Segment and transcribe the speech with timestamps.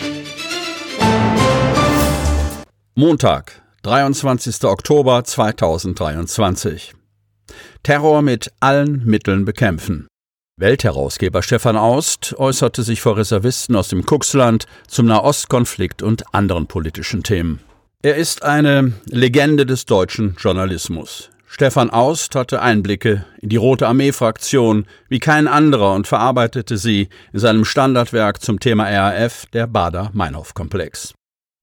[2.93, 4.65] Montag, 23.
[4.65, 6.93] Oktober 2023.
[7.83, 10.09] Terror mit allen Mitteln bekämpfen.
[10.59, 17.23] Weltherausgeber Stefan Aust äußerte sich vor Reservisten aus dem Kuxland zum Nahostkonflikt und anderen politischen
[17.23, 17.61] Themen.
[18.01, 21.29] Er ist eine Legende des deutschen Journalismus.
[21.47, 27.39] Stefan Aust hatte Einblicke in die Rote Armee-Fraktion wie kein anderer und verarbeitete sie in
[27.39, 31.13] seinem Standardwerk zum Thema RAF, der Bader-Meinhof-Komplex.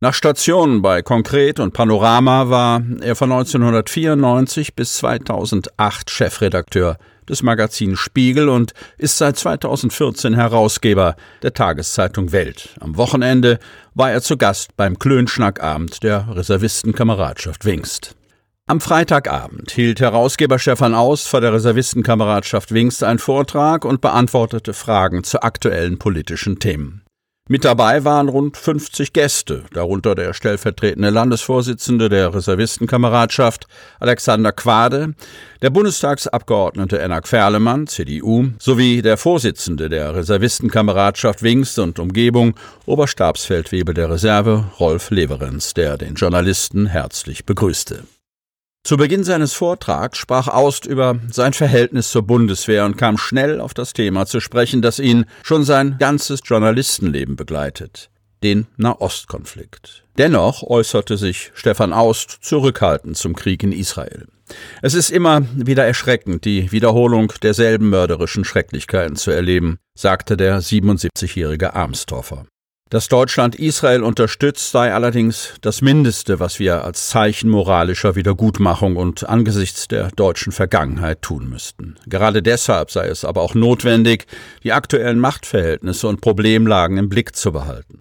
[0.01, 7.99] Nach Stationen bei Konkret und Panorama war er von 1994 bis 2008 Chefredakteur des Magazins
[7.99, 12.77] Spiegel und ist seit 2014 Herausgeber der Tageszeitung Welt.
[12.79, 13.59] Am Wochenende
[13.95, 18.17] war er zu Gast beim Klönschnackabend der Reservistenkameradschaft Wingst.
[18.67, 25.25] Am Freitagabend hielt Herausgeber Stefan Aus vor der Reservistenkameradschaft Wingst einen Vortrag und beantwortete Fragen
[25.25, 27.06] zu aktuellen politischen Themen.
[27.49, 33.69] Mit dabei waren rund 50 Gäste, darunter der stellvertretende Landesvorsitzende der Reservistenkameradschaft
[34.01, 35.15] Alexander Quade,
[35.63, 44.11] der Bundestagsabgeordnete Enak Ferlemann, CDU, sowie der Vorsitzende der Reservistenkameradschaft Wings und Umgebung, Oberstabsfeldwebel der
[44.11, 48.03] Reserve Rolf Leverenz, der den Journalisten herzlich begrüßte.
[48.87, 53.75] Zu Beginn seines Vortrags sprach Aust über sein Verhältnis zur Bundeswehr und kam schnell auf
[53.75, 58.11] das Thema zu sprechen, das ihn schon sein ganzes Journalistenleben begleitet,
[58.45, 60.05] den Nahostkonflikt.
[60.19, 64.29] Dennoch äußerte sich Stefan Aust zurückhaltend zum Krieg in Israel.
[64.83, 71.75] Es ist immer wieder erschreckend, die Wiederholung derselben mörderischen Schrecklichkeiten zu erleben, sagte der 77-jährige
[71.75, 72.47] Armstorfer.
[72.89, 79.29] Dass Deutschland Israel unterstützt, sei allerdings das Mindeste, was wir als Zeichen moralischer Wiedergutmachung und
[79.29, 81.97] angesichts der deutschen Vergangenheit tun müssten.
[82.07, 84.27] Gerade deshalb sei es aber auch notwendig,
[84.63, 87.99] die aktuellen Machtverhältnisse und Problemlagen im Blick zu behalten.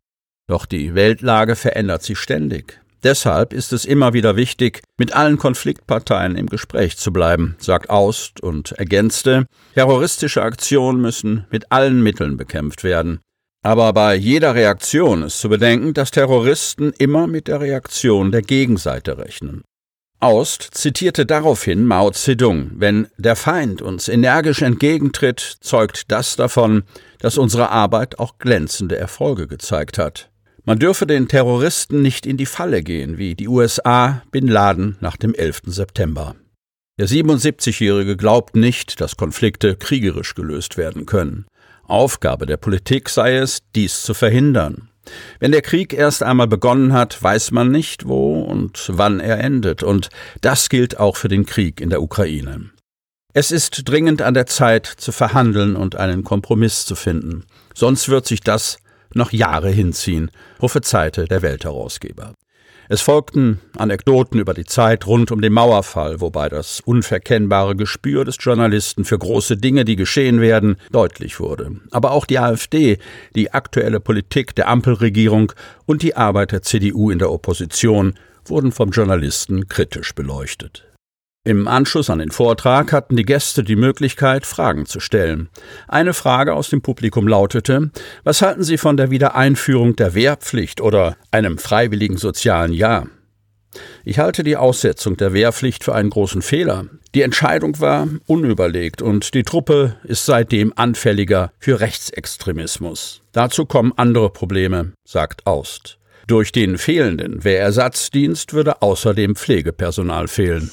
[0.48, 2.80] Doch die Weltlage verändert sich ständig.
[3.04, 8.42] Deshalb ist es immer wieder wichtig, mit allen Konfliktparteien im Gespräch zu bleiben, sagt Aust
[8.42, 13.20] und ergänzte, terroristische Aktionen müssen mit allen Mitteln bekämpft werden.
[13.66, 19.18] Aber bei jeder Reaktion ist zu bedenken, dass Terroristen immer mit der Reaktion der Gegenseite
[19.18, 19.64] rechnen.
[20.20, 26.84] Aust zitierte daraufhin Mao Zedong, wenn der Feind uns energisch entgegentritt, zeugt das davon,
[27.18, 30.30] dass unsere Arbeit auch glänzende Erfolge gezeigt hat.
[30.64, 35.18] Man dürfe den Terroristen nicht in die Falle gehen, wie die USA Bin Laden nach
[35.18, 35.62] dem 11.
[35.66, 36.36] September.
[37.00, 41.48] Der 77-Jährige glaubt nicht, dass Konflikte kriegerisch gelöst werden können.
[41.88, 44.90] Aufgabe der Politik sei es, dies zu verhindern.
[45.40, 49.84] Wenn der Krieg erst einmal begonnen hat, weiß man nicht, wo und wann er endet,
[49.84, 50.10] und
[50.42, 52.72] das gilt auch für den Krieg in der Ukraine.
[53.34, 57.44] Es ist dringend an der Zeit zu verhandeln und einen Kompromiss zu finden,
[57.74, 58.78] sonst wird sich das
[59.14, 62.34] noch Jahre hinziehen, prophezeite der Weltherausgeber.
[62.88, 68.38] Es folgten Anekdoten über die Zeit rund um den Mauerfall, wobei das unverkennbare Gespür des
[68.40, 71.72] Journalisten für große Dinge, die geschehen werden, deutlich wurde.
[71.92, 73.00] Aber auch die AfD,
[73.34, 75.52] die aktuelle Politik der Ampelregierung
[75.86, 78.14] und die Arbeit der CDU in der Opposition
[78.46, 80.86] wurden vom Journalisten kritisch beleuchtet.
[81.48, 85.50] Im Anschluss an den Vortrag hatten die Gäste die Möglichkeit, Fragen zu stellen.
[85.88, 87.92] Eine Frage aus dem Publikum lautete,
[88.24, 93.06] was halten Sie von der Wiedereinführung der Wehrpflicht oder einem freiwilligen sozialen Jahr?
[94.04, 96.88] Ich halte die Aussetzung der Wehrpflicht für einen großen Fehler.
[97.14, 103.22] Die Entscheidung war unüberlegt und die Truppe ist seitdem anfälliger für Rechtsextremismus.
[103.34, 106.00] Dazu kommen andere Probleme, sagt Aust.
[106.26, 110.72] Durch den fehlenden Wehrersatzdienst würde außerdem Pflegepersonal fehlen.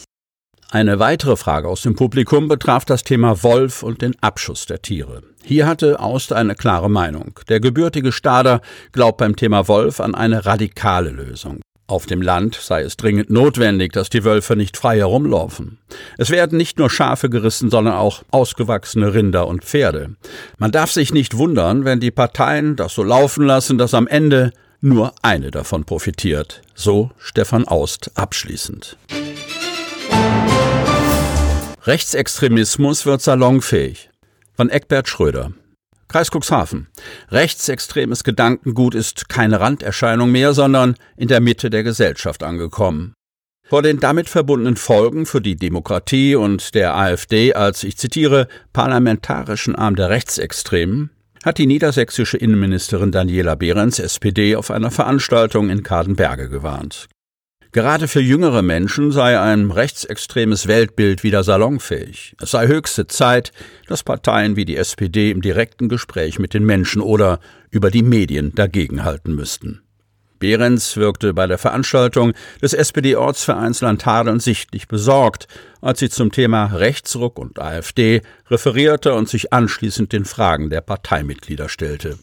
[0.72, 5.20] Eine weitere Frage aus dem Publikum betraf das Thema Wolf und den Abschuss der Tiere.
[5.44, 7.38] Hier hatte Aust eine klare Meinung.
[7.50, 11.60] Der gebürtige Stader glaubt beim Thema Wolf an eine radikale Lösung.
[11.88, 15.76] Auf dem Land sei es dringend notwendig, dass die Wölfe nicht frei herumlaufen.
[16.16, 20.14] Es werden nicht nur Schafe gerissen, sondern auch ausgewachsene Rinder und Pferde.
[20.56, 24.52] Man darf sich nicht wundern, wenn die Parteien das so laufen lassen, dass am Ende
[24.80, 26.62] nur eine davon profitiert.
[26.74, 28.96] So Stefan Aust abschließend.
[31.84, 34.08] Rechtsextremismus wird salonfähig.
[34.56, 35.52] Von Eckbert Schröder.
[36.06, 36.86] Kreis Cuxhaven.
[37.28, 43.14] Rechtsextremes Gedankengut ist keine Randerscheinung mehr, sondern in der Mitte der Gesellschaft angekommen.
[43.68, 49.74] Vor den damit verbundenen Folgen für die Demokratie und der AfD als, ich zitiere, parlamentarischen
[49.74, 51.10] Arm der Rechtsextremen
[51.42, 57.08] hat die niedersächsische Innenministerin Daniela Behrens, SPD, auf einer Veranstaltung in Kadenberge gewarnt.
[57.72, 62.36] Gerade für jüngere Menschen sei ein rechtsextremes Weltbild wieder salonfähig.
[62.38, 63.50] Es sei höchste Zeit,
[63.86, 67.40] dass Parteien wie die SPD im direkten Gespräch mit den Menschen oder
[67.70, 69.80] über die Medien dagegenhalten müssten.
[70.38, 75.46] Behrens wirkte bei der Veranstaltung des SPD-Ortsvereins Landhadeln sichtlich besorgt,
[75.80, 78.20] als sie zum Thema Rechtsruck und AfD
[78.50, 82.18] referierte und sich anschließend den Fragen der Parteimitglieder stellte.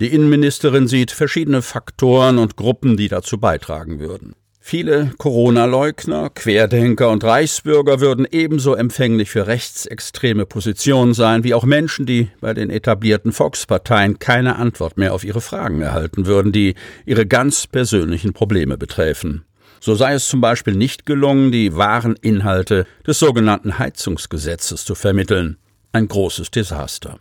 [0.00, 4.34] Die Innenministerin sieht verschiedene Faktoren und Gruppen, die dazu beitragen würden.
[4.68, 12.04] Viele Corona-Leugner, Querdenker und Reichsbürger würden ebenso empfänglich für rechtsextreme Positionen sein, wie auch Menschen,
[12.04, 16.74] die bei den etablierten Volksparteien keine Antwort mehr auf ihre Fragen erhalten würden, die
[17.04, 19.44] ihre ganz persönlichen Probleme betreffen.
[19.78, 25.58] So sei es zum Beispiel nicht gelungen, die wahren Inhalte des sogenannten Heizungsgesetzes zu vermitteln.
[25.92, 27.20] Ein großes Desaster.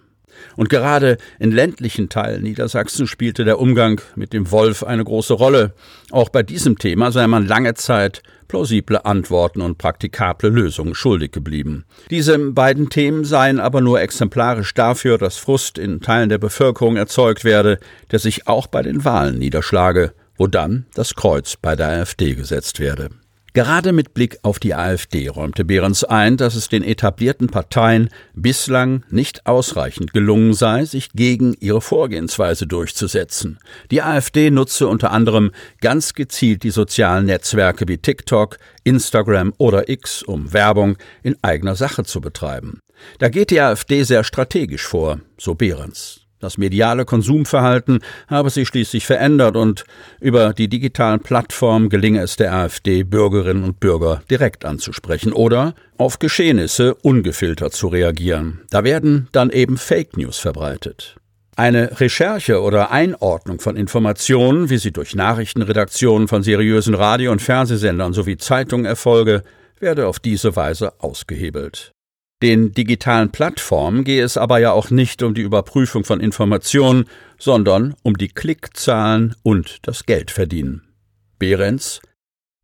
[0.56, 5.74] Und gerade in ländlichen Teilen Niedersachsen spielte der Umgang mit dem Wolf eine große Rolle.
[6.12, 11.86] Auch bei diesem Thema sei man lange Zeit plausible Antworten und praktikable Lösungen schuldig geblieben.
[12.10, 17.44] Diese beiden Themen seien aber nur exemplarisch dafür, dass Frust in Teilen der Bevölkerung erzeugt
[17.44, 17.80] werde,
[18.12, 22.80] der sich auch bei den Wahlen niederschlage, wo dann das Kreuz bei der AfD gesetzt
[22.80, 23.10] werde.
[23.56, 29.06] Gerade mit Blick auf die AfD räumte Behrens ein, dass es den etablierten Parteien bislang
[29.10, 33.58] nicht ausreichend gelungen sei, sich gegen ihre Vorgehensweise durchzusetzen.
[33.92, 40.22] Die AfD nutze unter anderem ganz gezielt die sozialen Netzwerke wie TikTok, Instagram oder X,
[40.22, 42.82] um Werbung in eigener Sache zu betreiben.
[43.20, 46.25] Da geht die AfD sehr strategisch vor, so Behrens.
[46.46, 49.84] Das mediale Konsumverhalten habe sich schließlich verändert und
[50.22, 56.20] über die digitalen Plattformen gelinge es der AfD, Bürgerinnen und Bürger direkt anzusprechen oder auf
[56.20, 58.62] Geschehnisse ungefiltert zu reagieren.
[58.70, 61.16] Da werden dann eben Fake News verbreitet.
[61.56, 68.14] Eine Recherche oder Einordnung von Informationen, wie sie durch Nachrichtenredaktionen von seriösen Radio- und Fernsehsendern
[68.14, 69.42] sowie Zeitungen erfolge,
[69.80, 71.95] werde auf diese Weise ausgehebelt.
[72.42, 77.06] Den digitalen Plattformen gehe es aber ja auch nicht um die Überprüfung von Informationen,
[77.40, 80.82] sondern um die Klickzahlen und das Geldverdienen.
[81.40, 82.02] Behrens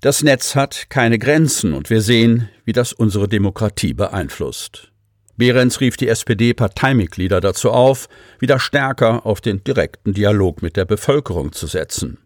[0.02, 4.92] Das Netz hat keine Grenzen und wir sehen, wie das unsere Demokratie beeinflusst.
[5.38, 8.10] Behrens rief die SPD-Parteimitglieder dazu auf,
[8.40, 12.18] wieder stärker auf den direkten Dialog mit der Bevölkerung zu setzen.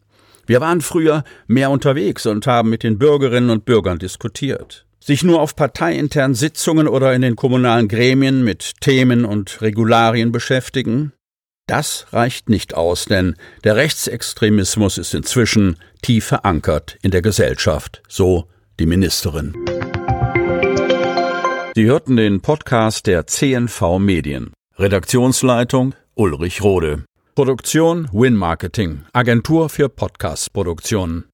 [0.47, 5.39] Wir waren früher mehr unterwegs und haben mit den Bürgerinnen und Bürgern diskutiert sich nur
[5.39, 11.13] auf parteiinternen Sitzungen oder in den kommunalen Gremien mit Themen und Regularien beschäftigen?
[11.67, 18.47] Das reicht nicht aus, denn der Rechtsextremismus ist inzwischen tief verankert in der Gesellschaft, so
[18.79, 19.53] die Ministerin.
[21.75, 24.53] Sie hörten den Podcast der CNV Medien.
[24.77, 27.03] Redaktionsleitung Ulrich Rode.
[27.35, 31.25] Produktion Win Marketing, Agentur für Podcast-Produktionen.